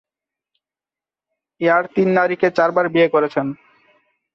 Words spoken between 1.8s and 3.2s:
তিন নারীকে চারবার বিয়ে